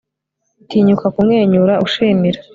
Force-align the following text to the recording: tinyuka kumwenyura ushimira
tinyuka 0.69 1.05
kumwenyura 1.15 1.73
ushimira 1.85 2.39